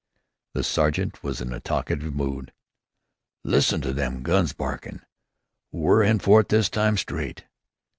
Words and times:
The 0.55 0.63
sergeant 0.63 1.21
was 1.21 1.41
in 1.41 1.53
a 1.53 1.59
talkative 1.59 2.15
mood. 2.15 2.51
"Lissen 3.43 3.81
to 3.81 3.93
them 3.93 4.23
guns 4.23 4.51
barkin'! 4.51 5.03
We're 5.71 6.01
in 6.01 6.17
for 6.17 6.39
it 6.39 6.49
this 6.49 6.69
time, 6.71 6.97
straight!" 6.97 7.45